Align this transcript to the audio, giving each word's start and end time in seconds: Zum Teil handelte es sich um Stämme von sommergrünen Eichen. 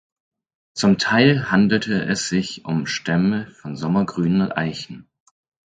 Zum 0.73 0.97
Teil 0.97 1.51
handelte 1.51 2.03
es 2.05 2.27
sich 2.27 2.65
um 2.65 2.87
Stämme 2.87 3.51
von 3.51 3.75
sommergrünen 3.75 4.51
Eichen. 4.51 5.07